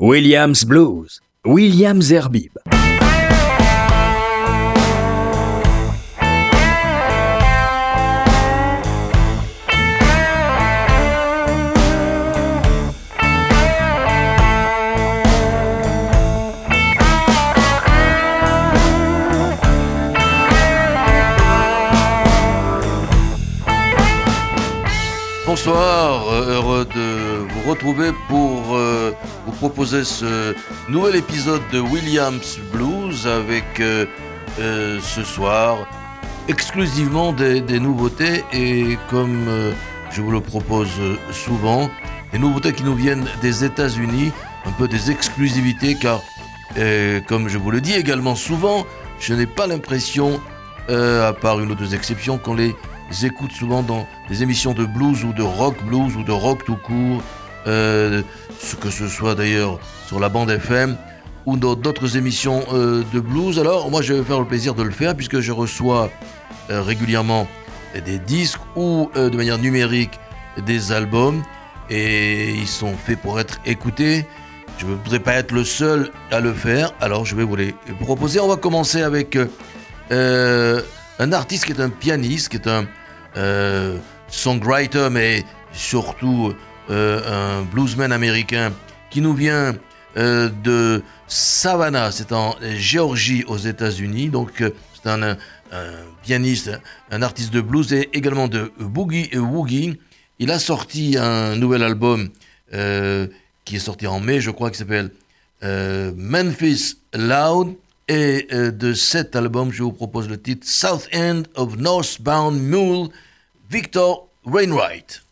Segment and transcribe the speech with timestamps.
[0.00, 2.52] Williams Blues, Williams Herbib.
[25.44, 28.76] Bonsoir, euh, heureux de vous retrouver pour
[29.08, 29.12] euh,
[29.46, 30.54] vous proposer ce
[30.88, 34.06] nouvel épisode de Williams Blues avec euh,
[35.00, 35.86] ce soir
[36.48, 39.48] exclusivement des, nouveautés et comme
[40.10, 40.88] je vous le propose
[41.30, 41.90] souvent,
[42.32, 44.32] des nouveautés qui nous viennent des États-Unis,
[44.64, 46.22] un peu des exclusivités car
[47.26, 48.86] comme je vous le dis également souvent,
[49.20, 50.40] je n'ai pas l'impression,
[50.88, 52.74] à part une ou deux exceptions, qu'on les
[53.22, 56.76] écoute souvent dans des émissions de blues ou de rock blues ou de rock tout
[56.76, 57.22] court,
[57.68, 58.22] euh,
[58.80, 60.96] que ce soit d'ailleurs sur la bande FM
[61.46, 63.58] ou dans d'autres émissions euh, de blues.
[63.58, 66.10] Alors moi je vais faire le plaisir de le faire puisque je reçois
[66.70, 67.46] euh, régulièrement
[68.04, 70.20] des disques ou de manière numérique
[70.66, 71.42] des albums
[71.88, 74.26] et ils sont faits pour être écoutés.
[74.76, 77.74] Je ne voudrais pas être le seul à le faire, alors je vais vous les
[77.98, 78.40] proposer.
[78.40, 79.38] On va commencer avec
[80.10, 82.84] un artiste qui est un pianiste, qui est un
[84.28, 86.56] songwriter, mais surtout euh,
[86.88, 88.72] un bluesman américain
[89.10, 89.74] qui nous vient
[90.16, 94.28] euh, de Savannah, c'est en Géorgie aux États-Unis.
[94.28, 95.36] Donc euh, c'est un,
[96.22, 96.70] pianiste,
[97.10, 99.98] un artiste de blues et également de boogie et woogie.
[100.38, 102.30] Il a sorti un nouvel album
[102.70, 105.10] qui est sorti en mai, je crois, qui s'appelle
[105.62, 107.76] Memphis Loud.
[108.08, 113.08] Et de cet album, je vous propose le titre South End of Northbound Mule.
[113.70, 115.27] Victor Wainwright.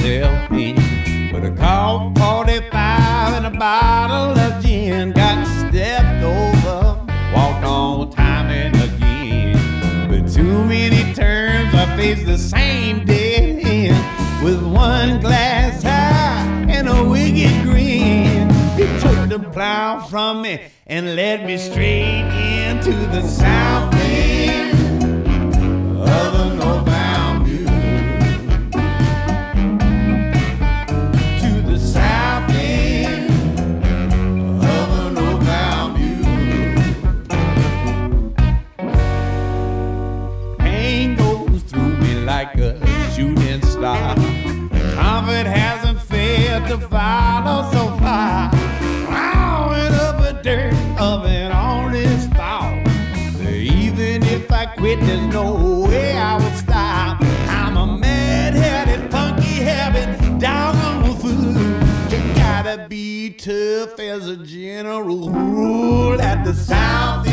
[0.00, 5.12] Myself in with a Colt 45 and a bottle of gin.
[5.12, 10.08] Got stepped over walked on time and again.
[10.08, 16.88] But too many turns, I face the same dead end with one glass high and
[16.88, 18.48] a wicked grin.
[18.76, 22.24] He took the plow from me and led me straight
[22.68, 24.89] into the south end
[66.52, 67.29] the south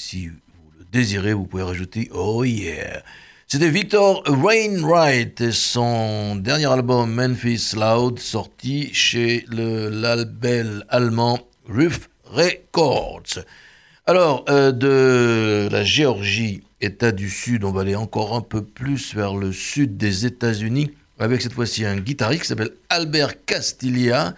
[0.00, 0.34] si vous
[0.78, 3.02] le désirez, vous pouvez rajouter Oh yeah.
[3.46, 12.08] C'était Victor Wainwright et son dernier album Memphis Loud sorti chez le label allemand Roof
[12.24, 13.44] Records.
[14.06, 19.14] Alors, euh, de la Géorgie, État du Sud, on va aller encore un peu plus
[19.14, 24.34] vers le sud des États-Unis avec cette fois-ci un guitariste qui s'appelle Albert Castilla,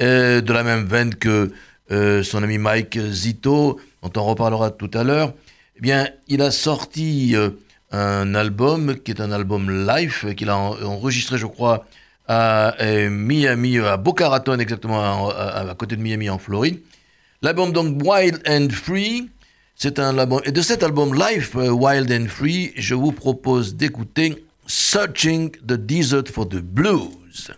[0.00, 1.52] euh, de la même veine que
[1.90, 5.32] euh, son ami Mike Zito, dont on reparlera tout à l'heure.
[5.76, 7.34] Eh bien, il a sorti
[7.90, 11.84] un album qui est un album live qu'il a enregistré, je crois,
[12.28, 12.74] à
[13.08, 16.80] Miami, à Boca Raton exactement, à, côté de Miami en Floride.
[17.42, 19.28] L'album donc Wild and Free,
[19.74, 23.74] c'est un album et de cet album live euh, Wild and Free, je vous propose
[23.74, 27.52] d'écouter Searching the Desert for the Blues.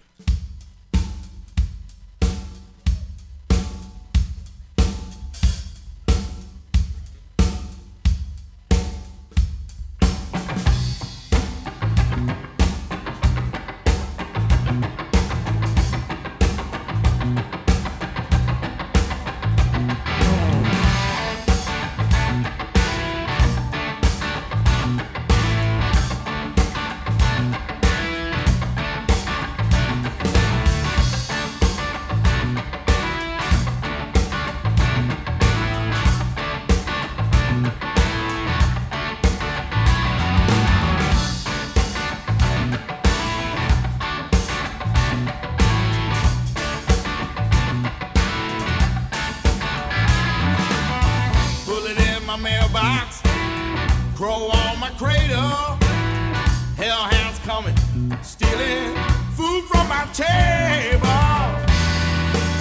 [59.99, 61.09] my table.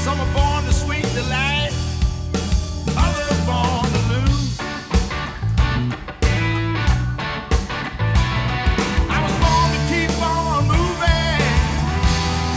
[0.03, 1.71] Some are born to sweet delight,
[2.97, 4.59] others born to lose.
[9.15, 11.45] I was born to keep on moving,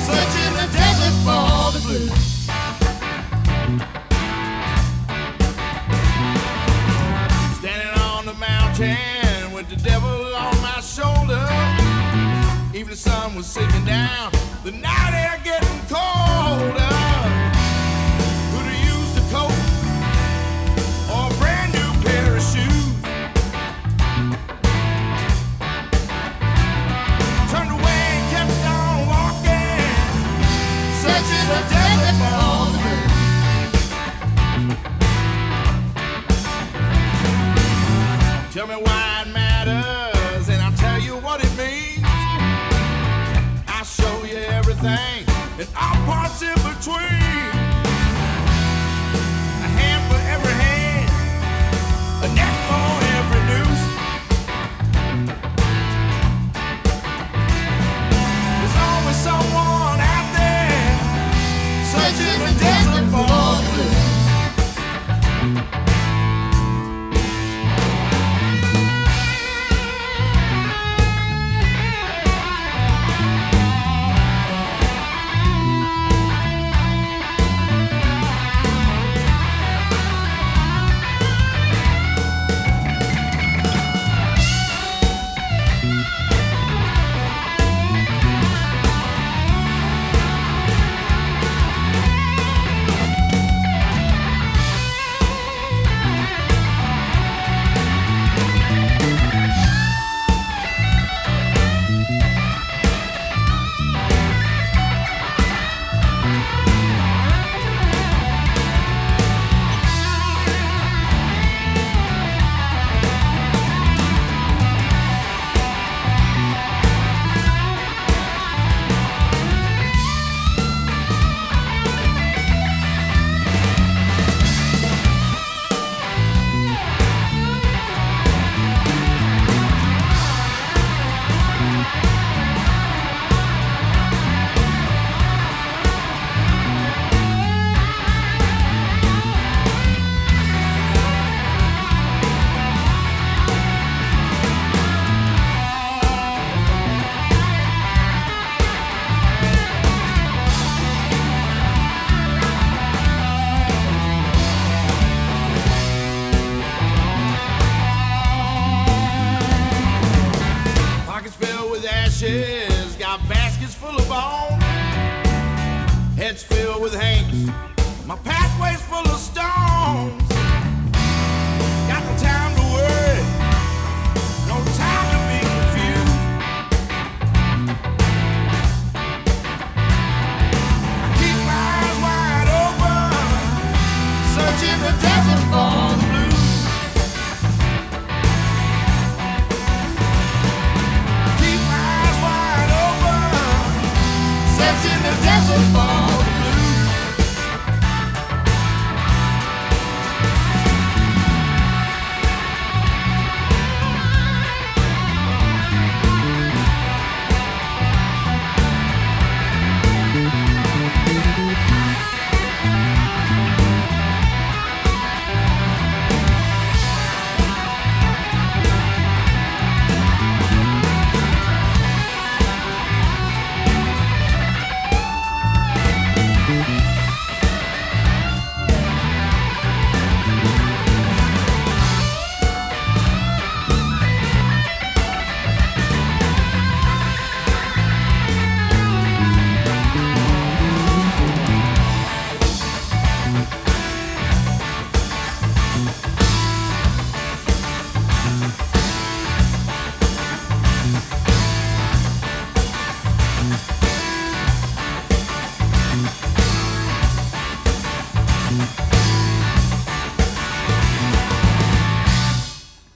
[0.09, 2.25] searching the desert for the blues.
[7.59, 11.47] Standing on the mountain with the devil on my shoulder.
[12.73, 14.30] Even the sun was sinking down.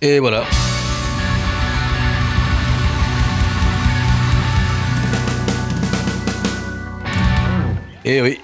[0.07, 0.45] Et voilà.
[8.05, 8.39] Et oui.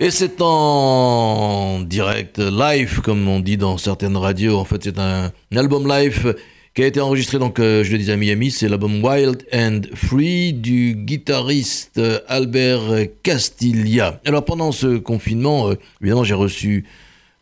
[0.00, 4.58] Et c'est en direct, live, comme on dit dans certaines radios.
[4.58, 6.36] En fait, c'est un, album live
[6.74, 8.50] qui a été enregistré, donc, euh, je le disais à Miami.
[8.50, 11.98] C'est l'album Wild and Free du guitariste
[12.28, 14.20] Albert Castilla.
[14.26, 16.84] Alors, pendant ce confinement, euh, évidemment, j'ai reçu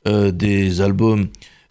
[0.07, 1.27] euh, des albums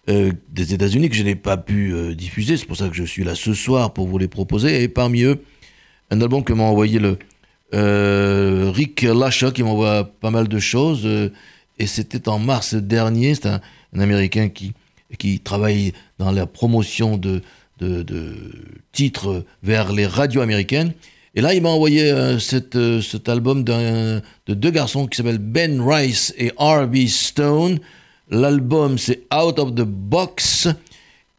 [0.09, 2.55] euh, des États-Unis que je n'ai pas pu euh, diffuser.
[2.55, 4.81] C'est pour ça que je suis là ce soir pour vous les proposer.
[4.81, 5.43] Et parmi eux,
[6.11, 7.17] un album que m'a envoyé le
[7.73, 11.05] euh, Rick Lasha qui m'envoie pas mal de choses.
[11.77, 13.35] et c'était en mars dernier.
[13.35, 13.59] C'est un,
[13.99, 14.73] Américain qui,
[15.17, 17.41] qui travaille dans la promotion de,
[17.79, 18.35] de,
[18.93, 20.93] titres vers les radios américaines.
[21.35, 22.77] Et là, il m'a envoyé cet
[23.27, 27.07] album de deux garçons qui s'appellent Ben Rice et R.B.
[27.07, 27.79] Stone.
[28.29, 30.67] L'album, c'est Out of the Box.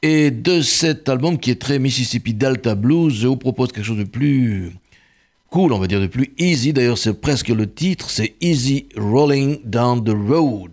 [0.00, 3.99] Et de cet album qui est très Mississippi Delta Blues, je vous propose quelque chose
[3.99, 4.73] de plus
[5.50, 6.73] cool, on va dire, de plus easy.
[6.73, 10.71] D'ailleurs, c'est presque le titre, c'est Easy Rolling Down the Road.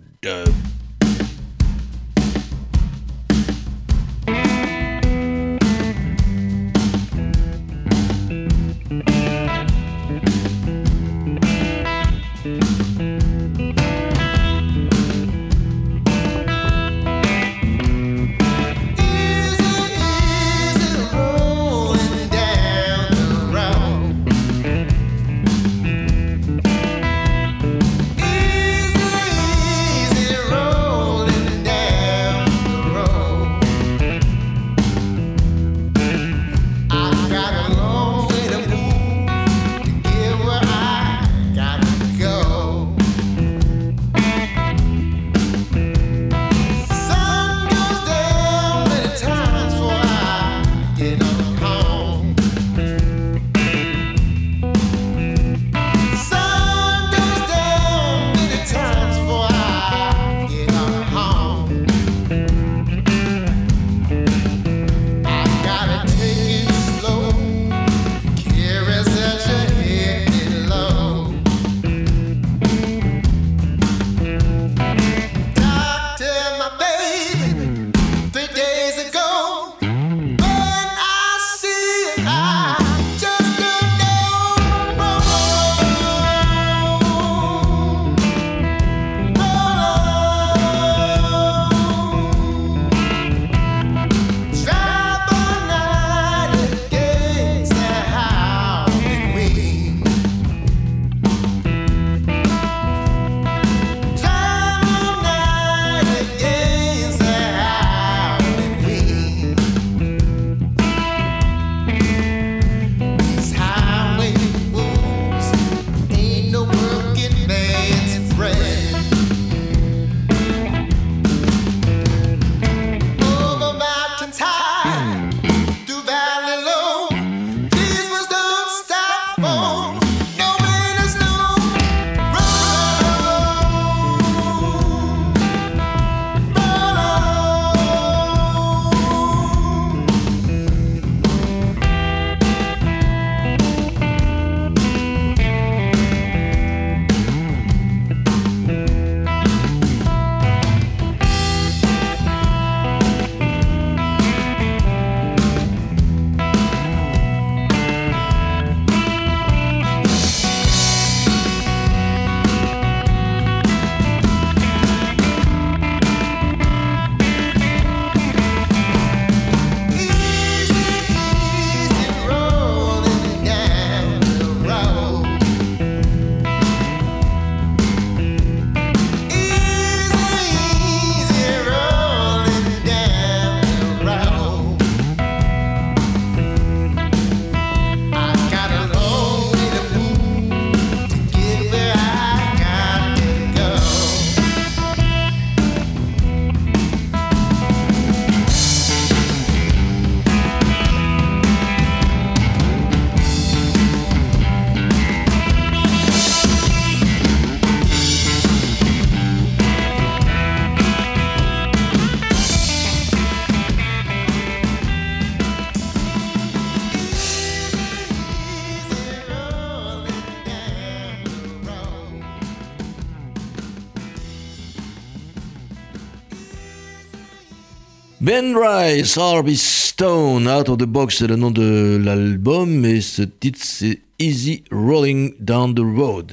[228.26, 233.22] Ben Rice, Harvey Stone, Out of the Box, c'est le nom de l'album, et ce
[233.22, 236.32] titre c'est Easy Rolling Down the Road.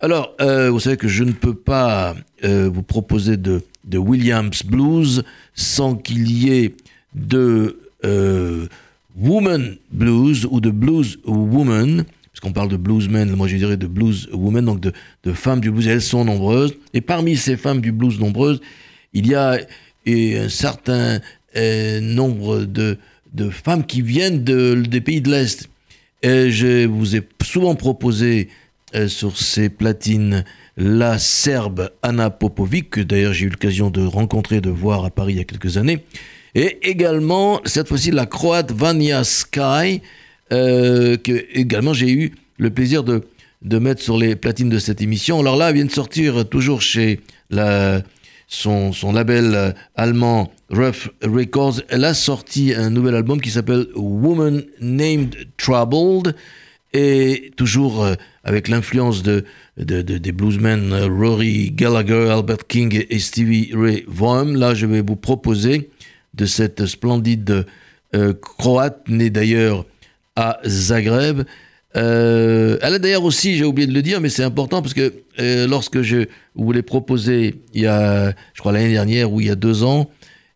[0.00, 4.62] Alors, euh, vous savez que je ne peux pas euh, vous proposer de, de, Williams
[4.64, 6.74] Blues sans qu'il y ait
[7.14, 8.66] de euh,
[9.14, 14.30] Woman Blues ou de Blues Woman, puisqu'on parle de bluesmen, moi je dirais de blues
[14.32, 14.90] women, donc de,
[15.24, 16.72] de femmes du blues, elles sont nombreuses.
[16.94, 18.62] Et parmi ces femmes du blues nombreuses,
[19.12, 19.58] il y a
[20.06, 21.20] et un certain
[21.56, 22.96] euh, nombre de,
[23.34, 25.68] de, femmes qui viennent de, des pays de l'Est.
[26.22, 28.48] Et je vous ai souvent proposé
[28.94, 30.44] euh, sur ces platines
[30.76, 35.34] la Serbe Anna Popovic, que d'ailleurs j'ai eu l'occasion de rencontrer, de voir à Paris
[35.34, 36.04] il y a quelques années,
[36.54, 40.00] et également, cette fois-ci, la Croate Vania Sky,
[40.52, 43.22] euh, que également j'ai eu le plaisir de,
[43.62, 45.40] de mettre sur les platines de cette émission.
[45.40, 48.02] Alors là, elle vient de sortir toujours chez la
[48.46, 54.62] son, label euh, allemand Rough Records, elle a sorti un nouvel album qui s'appelle Woman
[54.80, 56.34] Named Troubled,
[56.92, 59.44] et toujours euh, avec l'influence de,
[59.76, 64.52] des bluesmen euh, Rory Gallagher, Albert King et Stevie Ray Vaughan.
[64.54, 65.90] Là, je vais vous proposer
[66.34, 67.66] de cette splendide
[68.40, 69.84] croate, née d'ailleurs
[70.36, 71.42] à Zagreb,
[71.96, 75.14] euh, elle a d'ailleurs aussi, j'ai oublié de le dire, mais c'est important parce que
[75.38, 79.46] euh, lorsque je vous l'ai proposé il y a, je crois l'année dernière ou il
[79.46, 80.10] y a deux ans,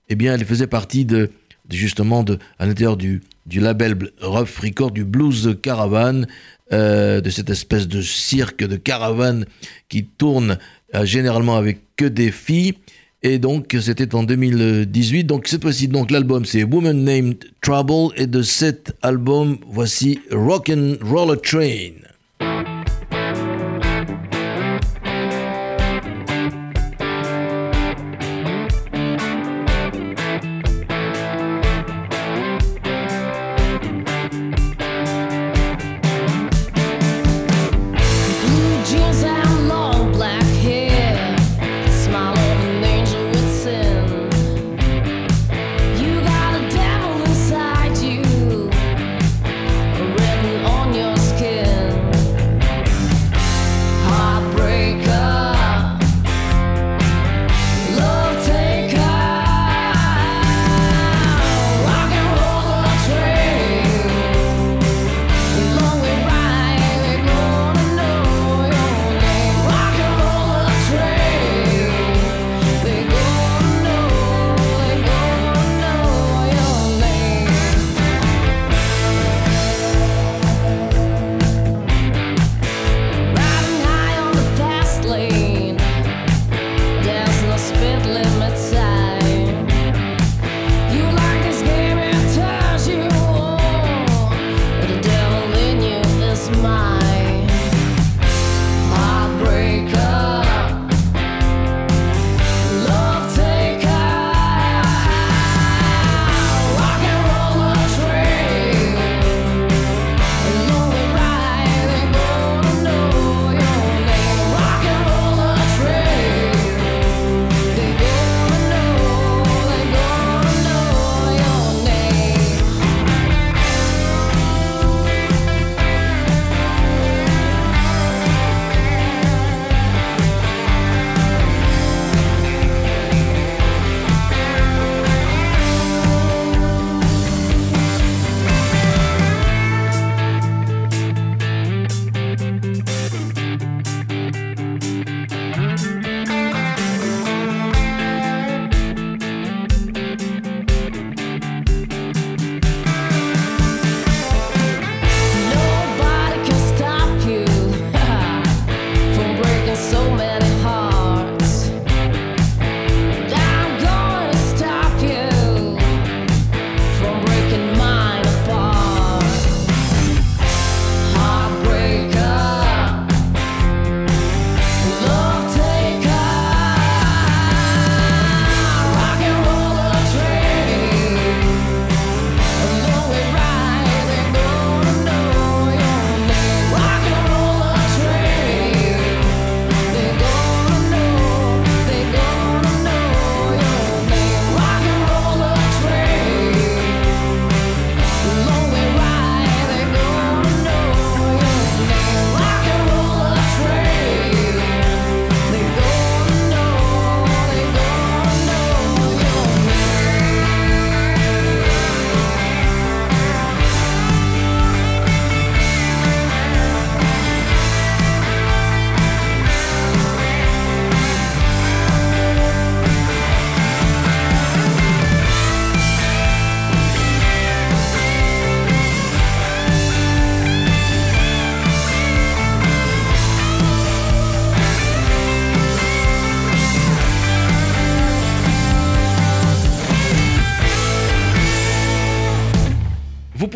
[0.09, 1.31] eh bien, elle faisait partie de,
[1.70, 2.24] justement
[2.59, 6.26] à l'intérieur du, du label Rough Record du Blues Caravan,
[6.72, 9.44] euh, de cette espèce de cirque de caravane
[9.88, 10.59] qui tourne
[11.05, 12.74] généralement avec que des filles.
[13.22, 15.24] Et donc, c'était en 2018.
[15.24, 18.14] Donc, cette fois-ci, donc, l'album, c'est Woman Named Trouble.
[18.16, 22.10] Et de cet album, voici Rock'n Roller Train.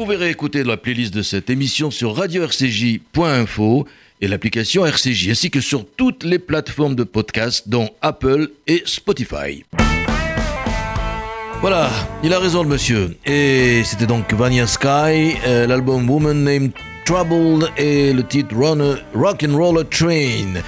[0.05, 3.89] Pouvez réécouter la playlist de cette émission sur radio-rcj.info
[4.21, 9.65] et l'application RCJ, ainsi que sur toutes les plateformes de podcast, dont Apple et Spotify.
[11.63, 11.89] Voilà,
[12.23, 13.17] il a raison le monsieur.
[13.25, 16.73] Et c'était donc Vanya Sky, euh, l'album Woman Named
[17.07, 20.61] Troubled et le titre Run Rock and Roller Train.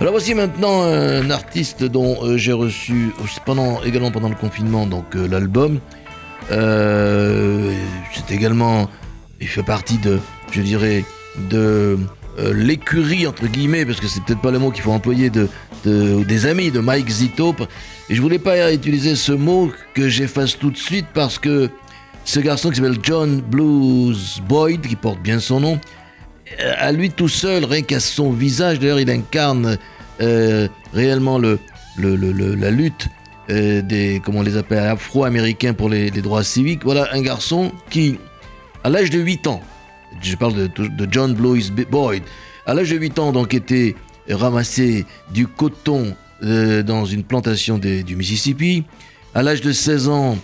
[0.00, 3.10] Alors voici maintenant un artiste dont euh, j'ai reçu
[3.44, 5.80] pendant, également pendant le confinement euh, l'album.
[6.50, 8.88] C'est également,
[9.40, 10.18] il fait partie de,
[10.50, 11.04] je dirais,
[11.50, 11.98] de
[12.54, 15.48] l'écurie entre guillemets, parce que c'est peut-être pas le mot qu'il faut employer de,
[15.84, 17.54] de, des amis de Mike Zito.
[18.10, 21.68] Et je voulais pas utiliser ce mot que j'efface tout de suite parce que
[22.24, 25.80] ce garçon qui s'appelle John Blues Boyd, qui porte bien son nom,
[26.60, 29.78] euh, à lui tout seul, rien qu'à son visage, d'ailleurs, il incarne
[30.20, 31.58] euh, réellement le,
[31.98, 33.08] la lutte
[33.50, 36.84] euh, des, comment on les appelle, afro-américains pour les, droits civiques.
[36.84, 38.18] Voilà un garçon qui,
[38.84, 39.62] à l'âge de 8 ans,
[40.20, 42.22] je parle de, John Blues Boyd,
[42.66, 43.94] à l'âge de 8 ans, donc était
[44.28, 48.84] ramassé du coton euh, dans une plantation du Mississippi.
[49.34, 50.36] À l'âge de 16 ans,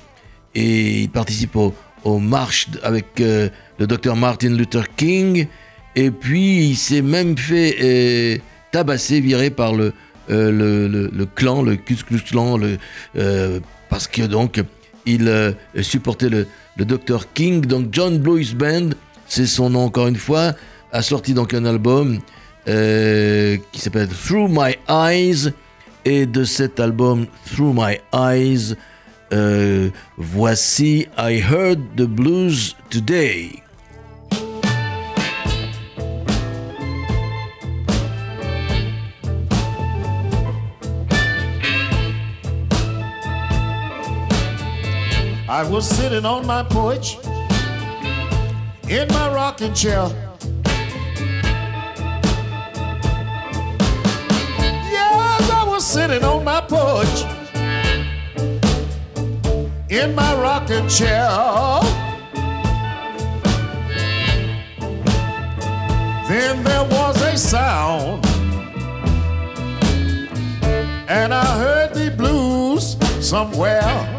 [0.54, 1.74] et il participe aux,
[2.18, 5.46] marches avec euh, le docteur Martin Luther King.
[5.94, 8.40] Et puis, il s'est même fait
[8.72, 9.92] tabasser, viré par le,
[10.28, 12.58] le, clan, le Ku Klux Klan,
[13.88, 14.62] parce que donc,
[15.06, 17.32] il supportait le, le Dr.
[17.34, 17.62] King.
[17.66, 18.90] Donc, John Blues Band,
[19.26, 20.52] c'est son nom encore une fois,
[20.92, 22.20] a sorti donc un album
[22.66, 25.52] qui s'appelle Through My Eyes
[26.04, 28.74] et de cet album Through My Eyes,
[29.32, 33.62] euh, voici I Heard the Blues Today.
[45.54, 47.16] I was sitting on my porch
[48.88, 50.08] in my rocking chair.
[54.90, 57.22] Yes, I was sitting on my porch
[59.90, 61.30] in my rocking chair.
[66.28, 68.26] Then there was a sound,
[71.08, 74.13] and I heard the blues somewhere.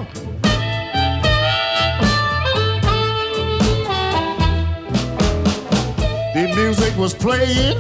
[7.06, 7.78] Was playing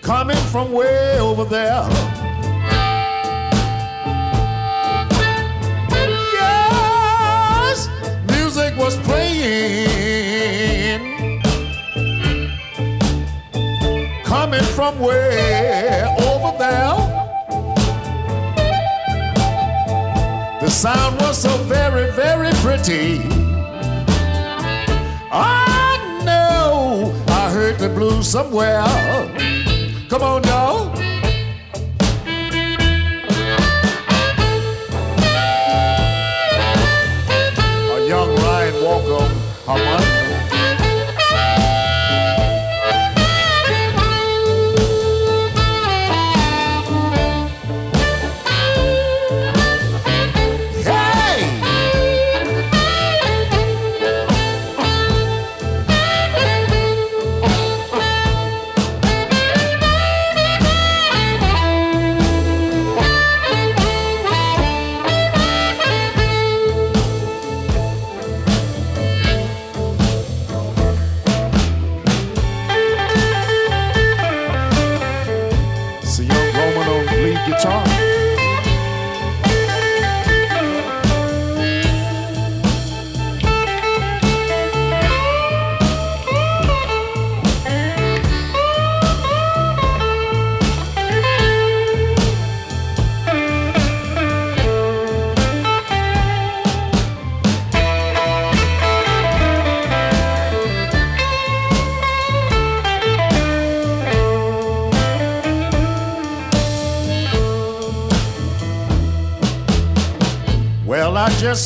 [0.00, 1.86] coming from way over there.
[6.32, 7.90] Yes,
[8.30, 11.02] music was playing,
[14.24, 16.96] coming from way over there.
[20.62, 23.18] The sound was so very, very pretty.
[25.30, 25.63] Know
[27.84, 28.82] I heard the blues somewhere.
[30.08, 30.93] Come on, y'all.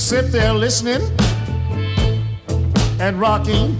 [0.08, 1.02] Sit there listening
[2.98, 3.74] and rocking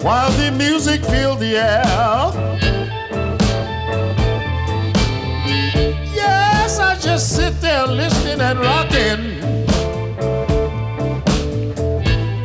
[0.00, 1.84] while the music filled the air.
[6.14, 9.38] Yes, I just sit there listening and rocking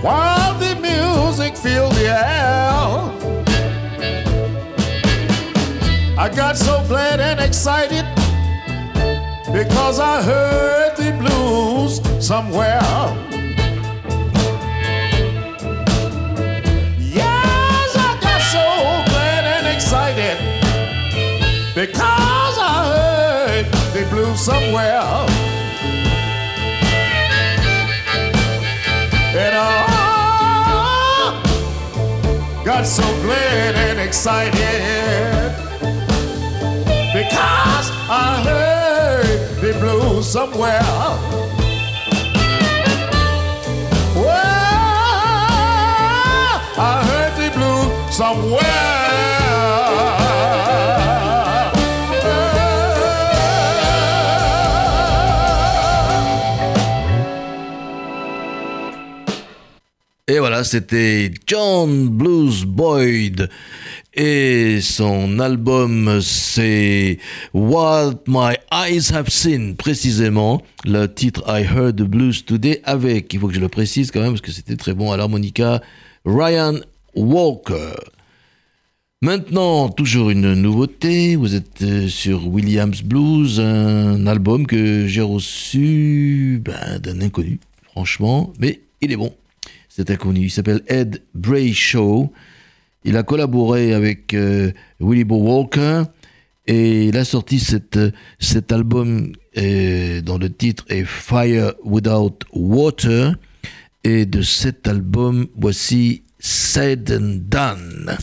[0.01, 2.99] while the music filled the air.
[6.19, 8.03] I got so glad and excited
[9.53, 12.79] because I heard happy blues somewhere.
[16.99, 18.65] Yes, I got so
[19.11, 20.37] glad and excited
[21.75, 25.27] because I heard the blues somewhere.
[29.35, 29.61] And I
[32.63, 35.51] got so glad and excited
[37.13, 38.72] because I heard.
[39.79, 40.81] Blew somewhere.
[44.15, 44.53] Well,
[46.77, 48.93] I heard they blew somewhere.
[60.25, 63.49] Et voilà, c'était John Blues Boyd.
[64.15, 67.17] Et son album, c'est
[67.52, 70.62] What My Eyes Have Seen, précisément.
[70.86, 74.21] Le titre I Heard the Blues Today avec, il faut que je le précise quand
[74.21, 75.82] même, parce que c'était très bon à l'harmonica,
[76.26, 76.76] Ryan
[77.15, 77.95] Walker.
[79.23, 81.36] Maintenant, toujours une nouveauté.
[81.36, 88.54] Vous êtes euh, sur Williams Blues, un album que j'ai reçu ben, d'un inconnu, franchement,
[88.60, 89.34] mais il est bon.
[89.89, 90.41] C'est inconnu.
[90.41, 92.32] Il s'appelle Ed Brayshaw.
[93.05, 96.03] Il a collaboré avec euh, Willie Bo Walker
[96.67, 103.35] et il a sorti cet album euh, dont le titre est Fire Without Water.
[104.05, 108.17] Et de cet album, voici Said and Done.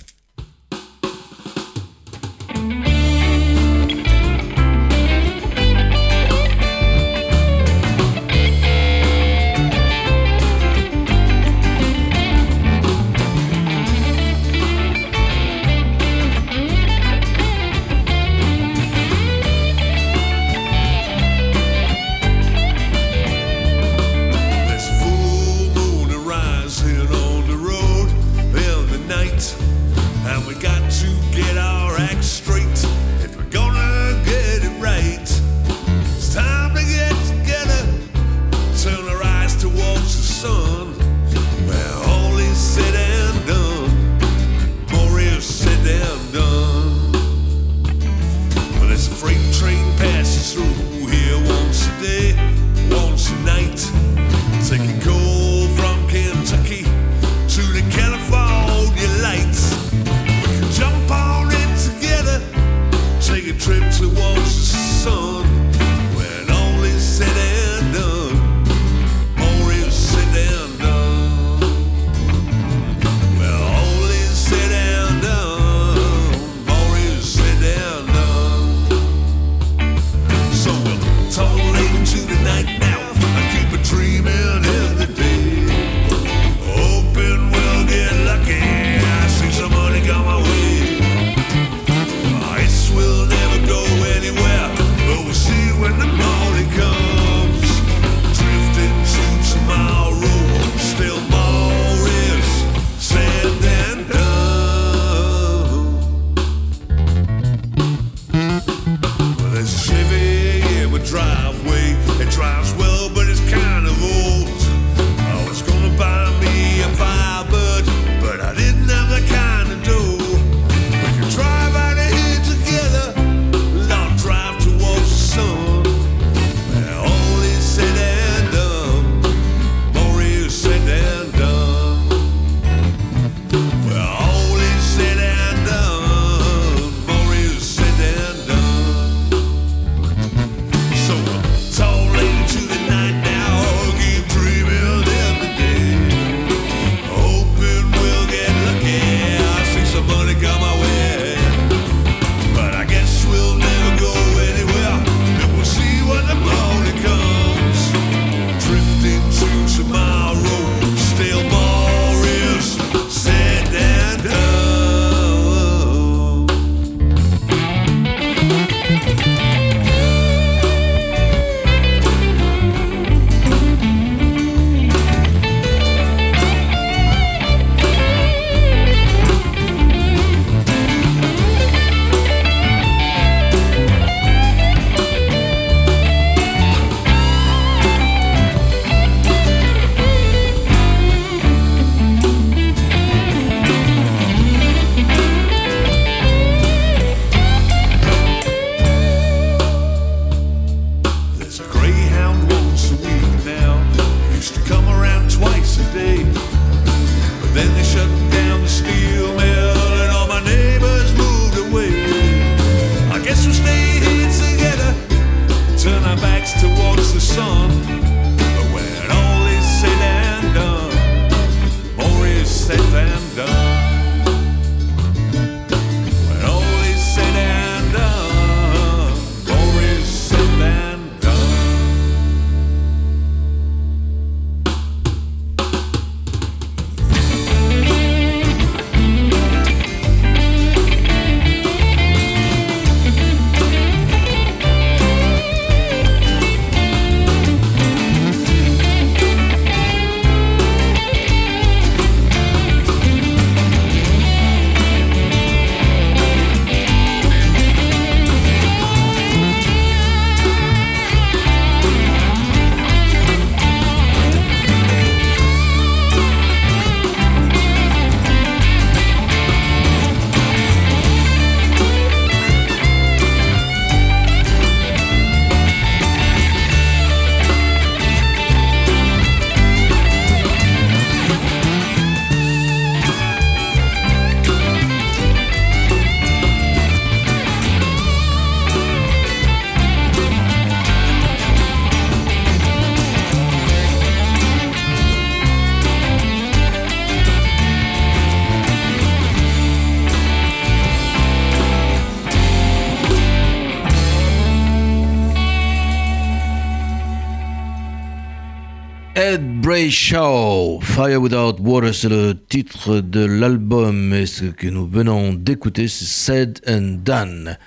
[309.91, 315.89] Brayshaw, Fire Without Water, c'est le titre de l'album et ce que nous venons d'écouter,
[315.89, 317.59] c'est Said and Done.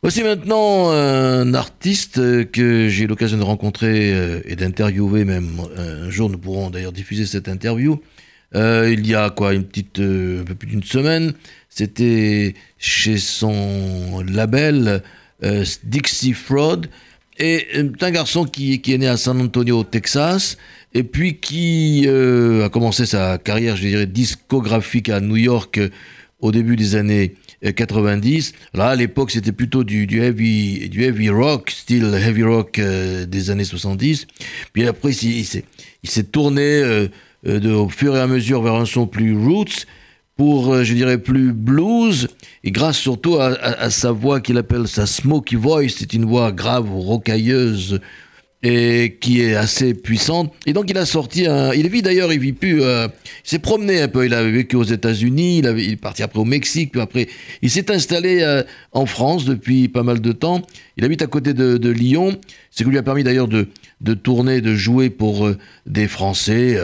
[0.00, 2.20] Voici maintenant un artiste
[2.52, 5.60] que j'ai eu l'occasion de rencontrer euh, et d'interviewer même.
[5.76, 8.00] Un jour, nous pourrons d'ailleurs diffuser cette interview.
[8.54, 11.32] Euh, il y a quoi, une petite, euh, un peu plus d'une semaine.
[11.68, 15.02] C'était chez son label
[15.82, 16.82] Dixie Fraud.
[17.38, 20.56] Et c'est un garçon qui, qui, est né à San Antonio, au Texas,
[20.94, 25.80] et puis qui a commencé sa carrière, je dirais, discographique à New York
[26.40, 27.34] au début des années
[27.72, 28.52] 90.
[28.74, 33.50] Là, à l'époque, c'était plutôt du, heavy, du heavy rock, style heavy rock euh, des
[33.50, 34.26] années 70.
[34.72, 37.08] Puis après, il, s'est tourné euh,
[37.46, 39.86] euh, au fur et à mesure vers un son plus roots,
[40.36, 42.26] pour, je dirais, plus blues,
[42.64, 46.50] et grâce surtout à, à sa voix qu'il appelle sa smoky voice, c'est une voix
[46.50, 48.00] grave, rocailleuse,
[48.64, 50.50] et qui est assez puissante.
[50.64, 51.74] Et donc il a sorti un...
[51.74, 52.82] Il vit d'ailleurs, il vit plus...
[52.82, 53.08] Euh,
[53.44, 56.38] il s'est promené un peu, il a vécu aux États-Unis, il, il est parti après
[56.38, 57.28] au Mexique, puis après
[57.60, 58.62] il s'est installé euh,
[58.92, 60.62] en France depuis pas mal de temps.
[60.96, 62.38] Il habite à côté de, Lyon,
[62.70, 63.68] ce qui lui a permis d'ailleurs de,
[64.00, 66.78] de tourner, de jouer pour euh, des Français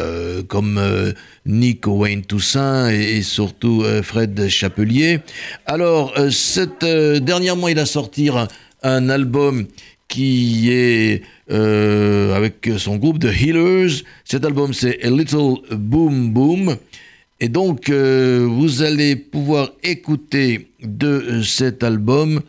[0.49, 0.81] comme
[1.47, 5.21] Nick Wayne Toussaint et, et surtout Fred Chapelier.
[5.65, 8.29] Alors, cette, dernièrement il a sorti
[8.83, 9.67] un album
[10.11, 14.03] qui est euh, avec son groupe The Healers.
[14.25, 16.77] Cet album, c'est A Little Boom Boom.
[17.39, 22.41] Et donc, euh, vous allez pouvoir écouter de cet album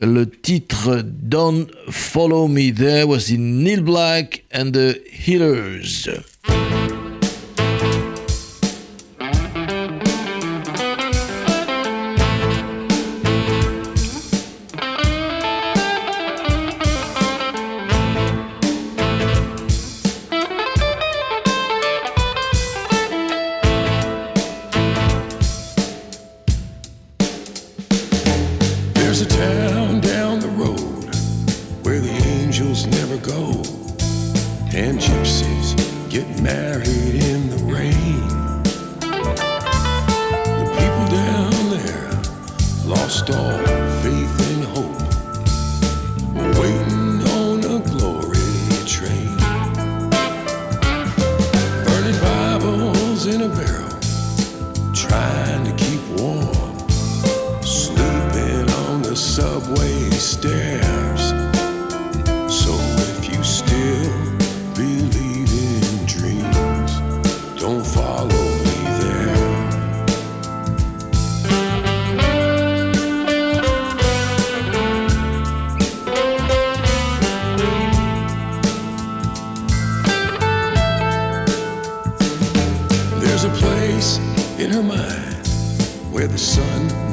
[0.00, 3.04] le titre Don't Follow Me There.
[3.04, 6.08] Voici Neil Black and The Healers.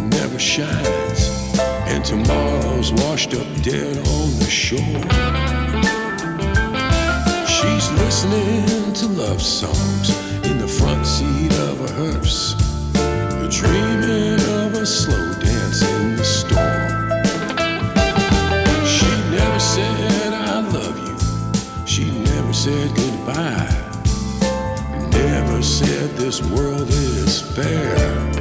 [0.09, 1.29] never shines,
[1.87, 4.79] and tomorrow's washed up dead on the shore.
[7.47, 10.09] She's listening to love songs
[10.45, 12.55] in the front seat of a hearse,
[13.49, 16.91] dreaming of a slow dance in the storm.
[18.85, 23.69] She never said, I love you, she never said goodbye,
[25.11, 28.34] never said this world is fair.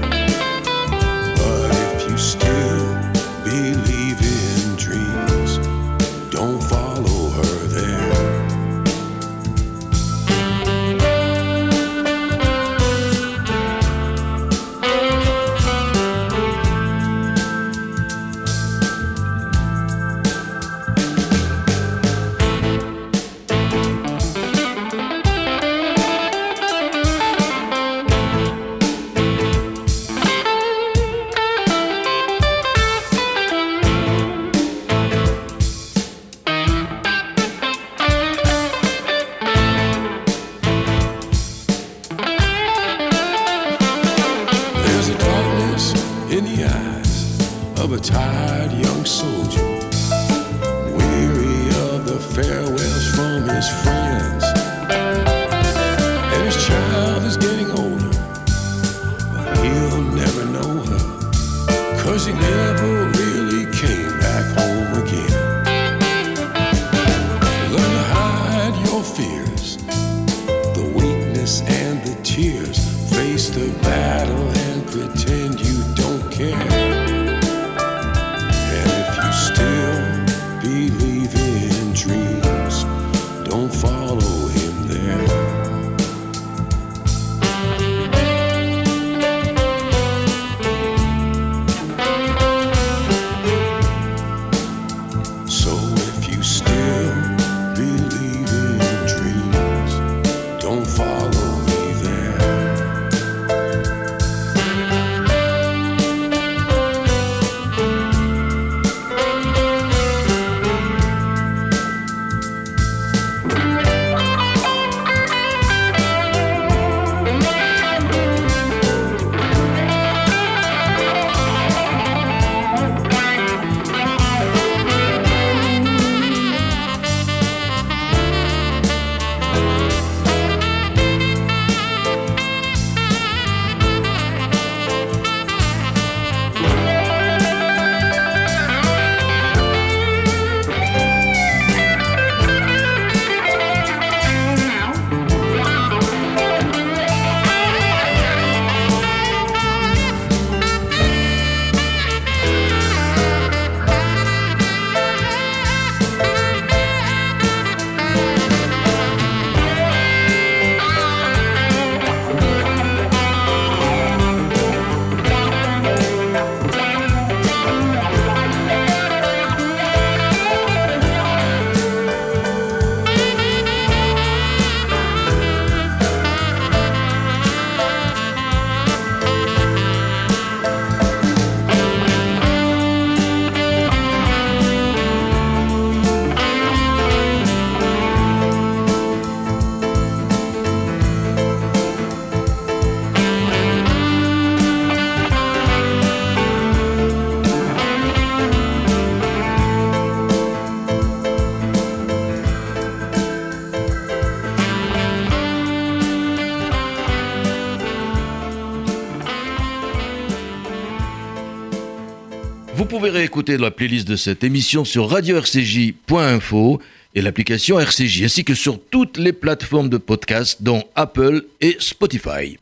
[213.05, 216.81] Pouvez réécouter la playlist de cette émission sur radio-rcj.info
[217.15, 222.57] et l'application RCJ, ainsi que sur toutes les plateformes de podcast, dont Apple et Spotify.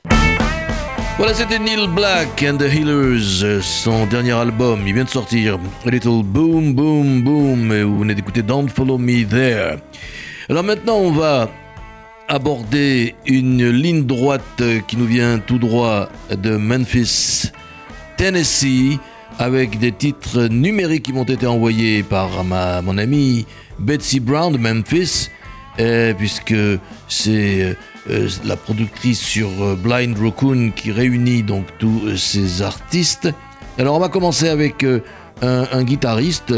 [1.17, 4.83] Voilà, c'était Neil Black and the Healers, son dernier album.
[4.85, 8.99] Il vient de sortir, A Little Boom Boom Boom, et vous venez d'écouter Don't Follow
[8.99, 9.79] Me There.
[10.49, 11.53] Alors maintenant, on va
[12.27, 17.53] aborder une ligne droite qui nous vient tout droit de Memphis,
[18.17, 18.99] Tennessee,
[19.39, 23.47] avec des titres numériques qui m'ont été envoyés par ma, mon ami
[23.79, 25.29] Betsy Brown de Memphis,
[25.81, 26.55] euh, puisque
[27.09, 27.77] c'est
[28.11, 33.29] euh, la productrice sur euh, Blind Raccoon qui réunit donc tous ces artistes.
[33.79, 34.85] Alors on va commencer avec
[35.41, 36.55] un, guitariste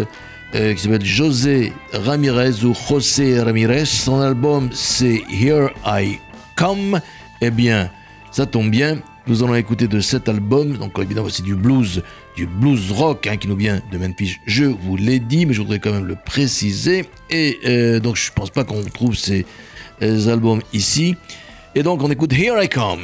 [0.53, 3.87] qui s'appelle José Ramirez ou José Ramirez.
[3.87, 6.19] Son album c'est Here I
[6.57, 7.01] Come.
[7.41, 7.91] Eh bien,
[8.31, 12.03] ça tombe bien, nous allons écouter de cet album, donc évidemment c'est du blues,
[12.37, 15.61] du blues rock hein, qui nous vient de Memphis, je vous l'ai dit, mais je
[15.61, 17.05] voudrais quand même le préciser.
[17.31, 19.47] Et euh, donc je pense pas qu'on trouve ces,
[20.01, 21.17] ces albums ici.
[21.75, 23.03] Et donc on écoute Here I Come.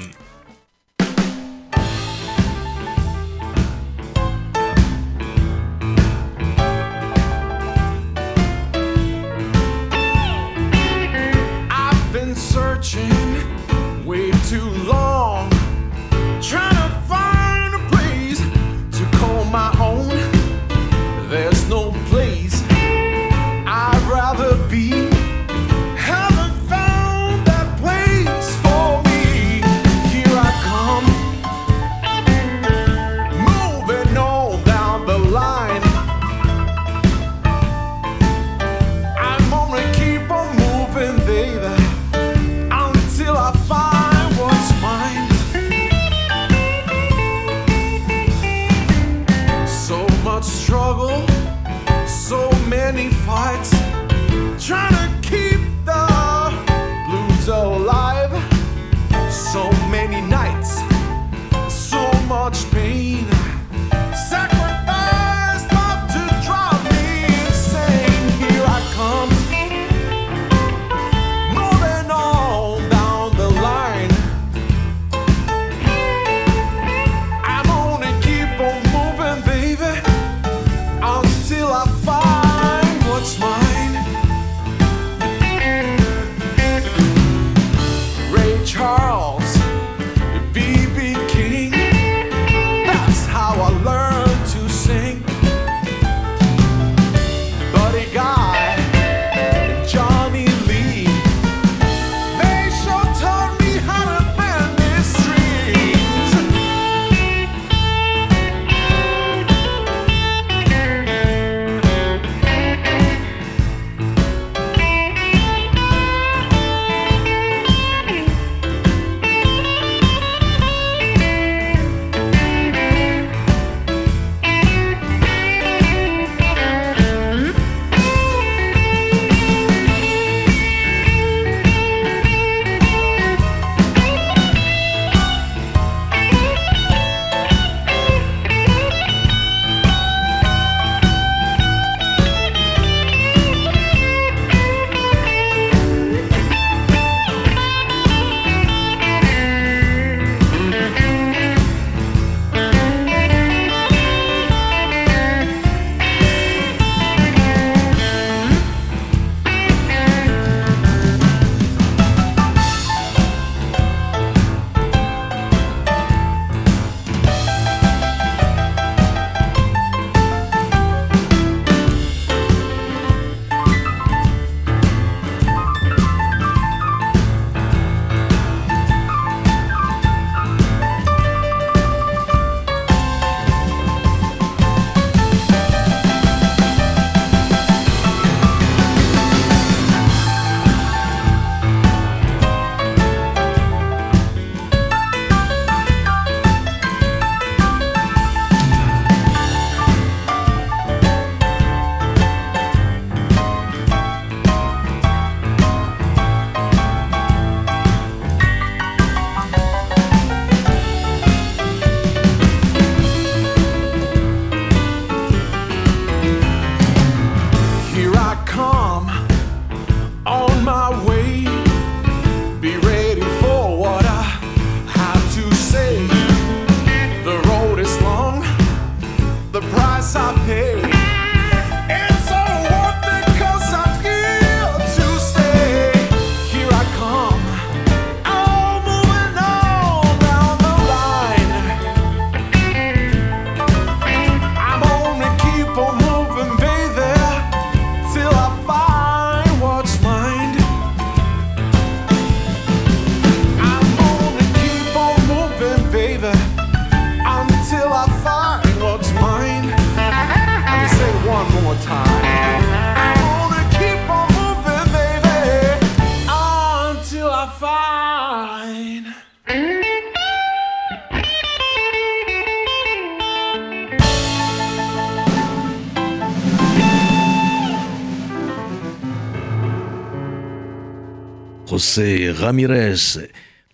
[281.92, 283.18] C'est Ramirez,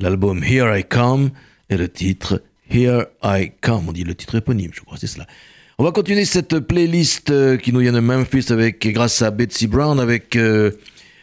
[0.01, 1.33] l'album Here I Come
[1.69, 3.91] et le titre Here I Come.
[3.91, 5.27] On dit le titre éponyme, je crois, c'est cela.
[5.77, 9.67] On va continuer cette playlist euh, qui nous vient de Memphis avec, grâce à Betsy
[9.67, 10.71] Brown, avec euh,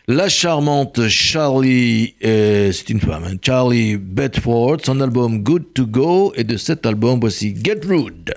[0.08, 6.32] la charmante Charlie, euh, c'est une femme, hein, Charlie Bedford, son album Good to Go,
[6.36, 8.36] et de cet album, voici Get Rude.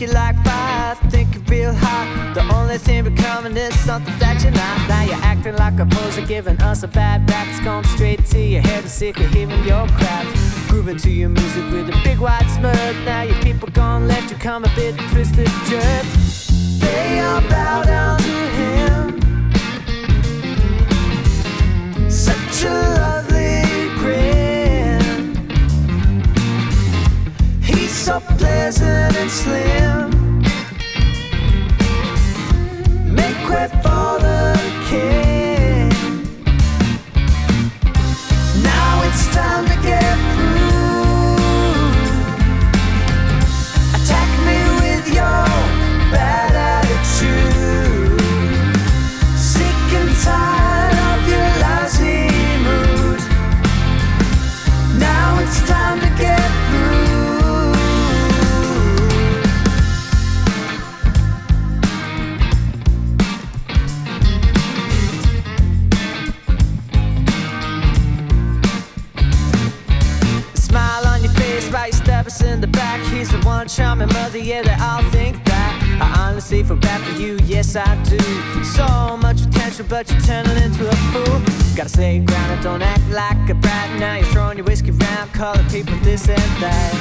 [0.00, 2.34] You like fire, think you real hot.
[2.34, 4.88] The only thing becoming is something that you're not.
[4.88, 7.46] Now you're acting like a poser, giving us a bad rap.
[7.48, 10.26] It's going straight to your head and sick of hearing your crap.
[10.68, 12.96] Grooving to your music with a big white smirk.
[13.04, 16.04] Now your people gone left, you come a bit twisted jerk.
[16.80, 19.20] They all bow down to him.
[22.10, 23.05] Such a
[28.06, 30.38] so pleasant and slim.
[33.12, 34.56] Make way for the
[34.88, 35.88] king.
[38.62, 40.25] Now it's time to get
[79.96, 81.40] but you're turning into a fool.
[81.74, 83.98] Gotta stay grounded, don't act like a brat.
[83.98, 86.92] Now you're throwing your whiskey around, calling people this and that.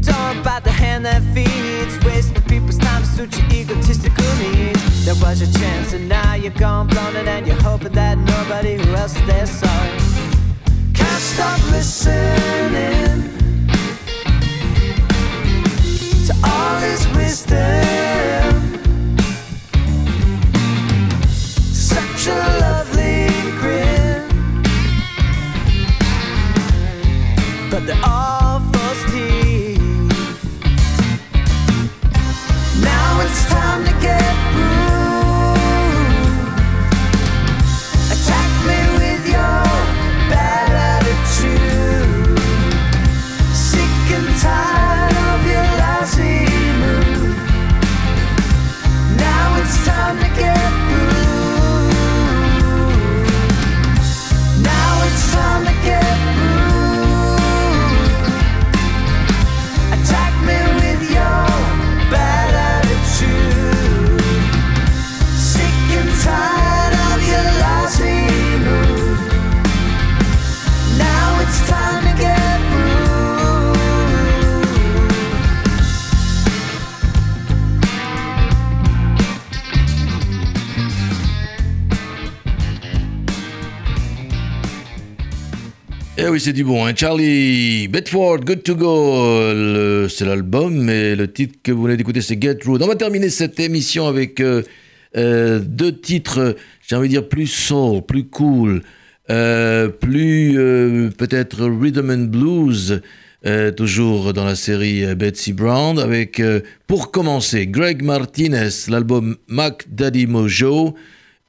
[0.00, 5.04] Don't bite the hand that feeds, wasting people's time to suit your egotistical needs.
[5.04, 8.76] There was your chance, and now you're gone, blown it, and you're hoping that nobody
[8.96, 10.02] else is there it.
[10.94, 13.28] Can't stop listening
[16.28, 18.01] to all his wisdom.
[86.32, 86.86] Oui, c'est du bon.
[86.86, 86.94] Hein.
[86.96, 92.40] Charlie Bedford, Good to Go, c'est l'album, mais le titre que vous venez d'écouter, c'est
[92.40, 92.80] Get Rude.
[92.80, 94.62] On va terminer cette émission avec euh,
[95.18, 96.56] euh, deux titres,
[96.88, 98.82] j'ai envie de dire plus soul, plus cool,
[99.28, 100.54] euh, plus
[101.18, 103.02] peut-être rhythm and blues,
[103.76, 106.40] toujours dans la série Betsy Brown, avec,
[106.86, 110.94] pour commencer, Greg Martinez, l'album Mac Daddy Mojo,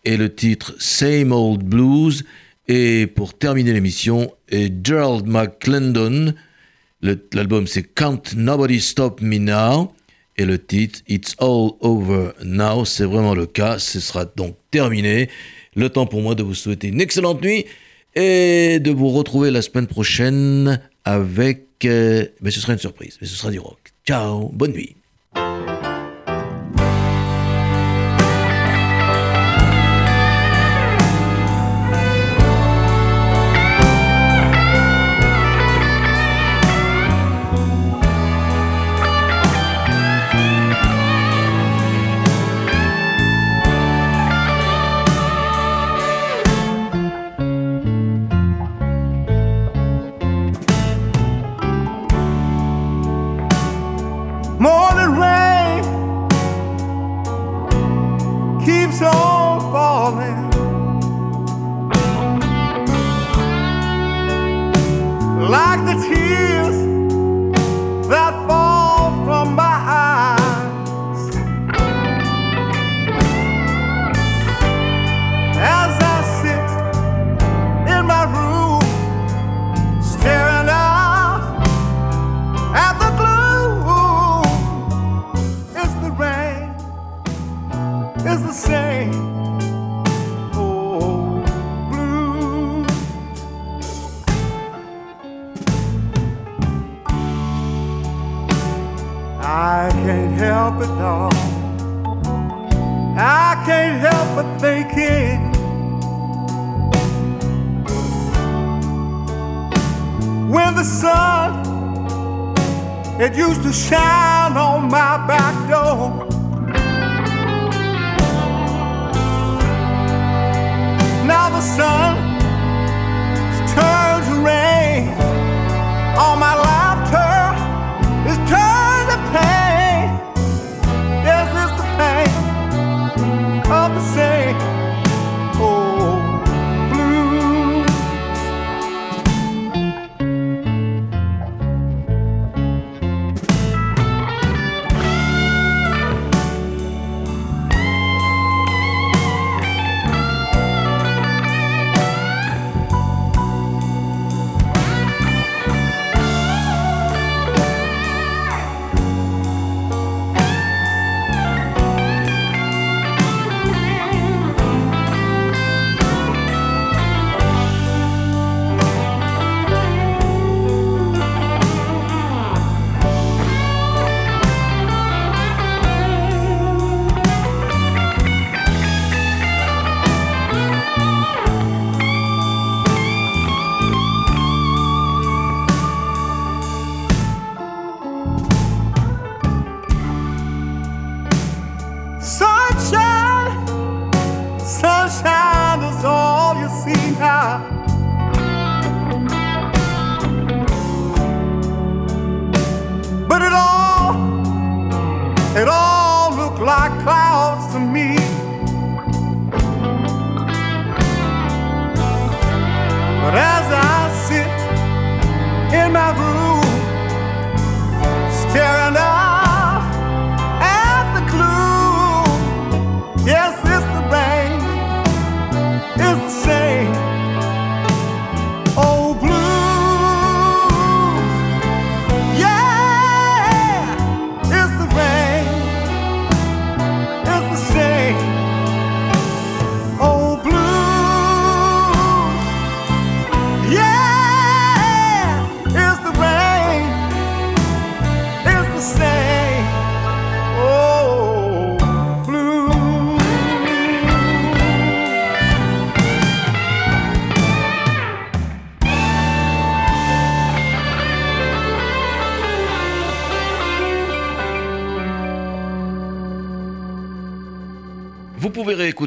[0.03, 2.25] et le titre Same Old Blues.
[2.67, 4.31] Et pour terminer l'émission,
[4.83, 6.33] Gerald McClendon,
[7.01, 9.93] le- l'album c'est Can't Nobody Stop Me Now,
[10.37, 12.85] et le titre It's All Over Now.
[12.85, 13.77] C'est vraiment le cas.
[13.79, 15.29] Ce sera donc terminé.
[15.75, 17.65] Le temps pour moi de vous souhaiter une excellente nuit
[18.15, 21.67] et de vous retrouver la semaine prochaine avec...
[21.85, 23.79] euh, mais ce sera une surprise, mais ce sera du rock.
[24.07, 24.95] Ciao, bonne nuit.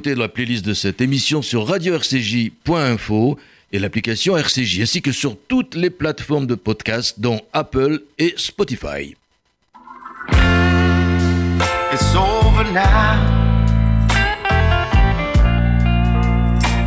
[0.06, 3.38] Réécouter la playlist de cette émission sur radio-rcj.info
[3.72, 9.16] et l'application RCJ, ainsi que sur toutes les plateformes de podcast, dont Apple et Spotify.
[11.92, 13.16] It's over now.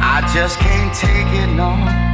[0.01, 2.08] I just can't take it no.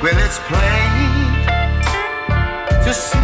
[0.00, 1.10] Well, it's plain
[2.84, 3.18] to see.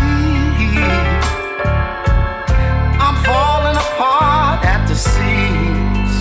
[2.99, 6.15] I'm falling apart at the seams.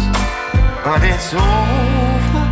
[0.83, 2.45] but it's over,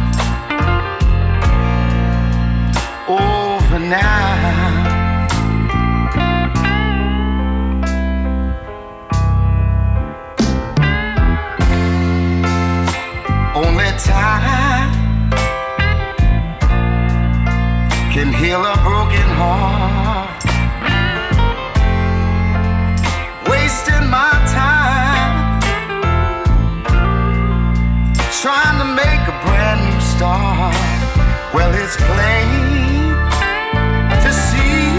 [3.08, 4.21] over now.
[18.52, 20.44] Heal a broken heart.
[23.50, 25.62] Wasting my time
[28.42, 30.76] trying to make a brand new start.
[31.56, 33.16] Well, it's plain
[34.24, 34.92] to see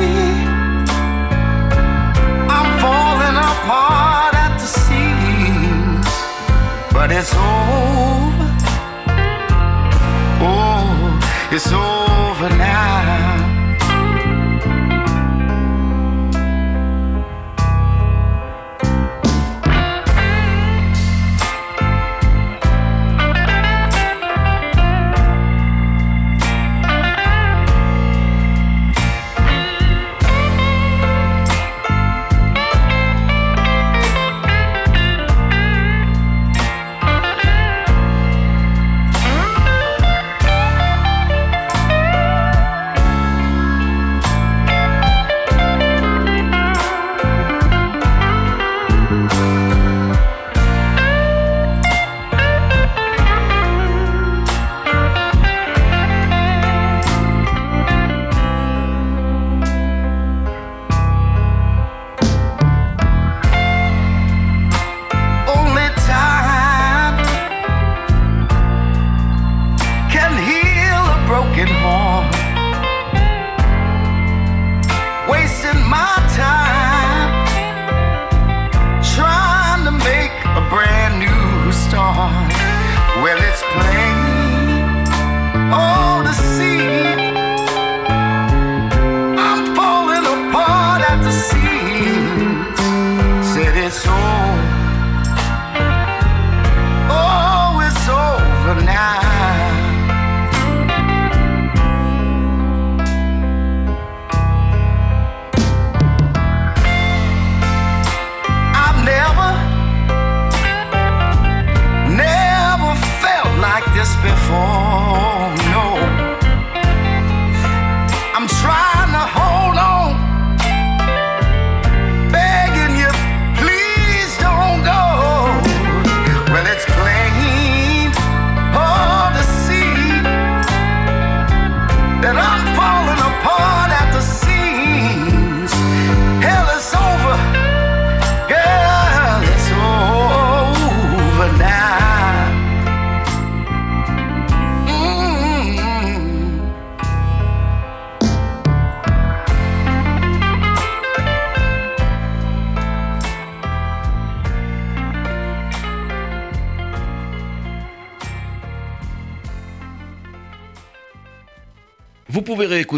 [2.54, 6.12] I'm falling apart at the seams,
[6.94, 8.48] but it's over.
[10.44, 10.71] Oh,
[11.54, 13.51] it's over now.